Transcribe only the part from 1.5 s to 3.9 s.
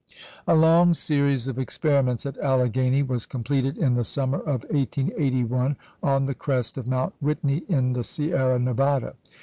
experiments at Allegheny was completed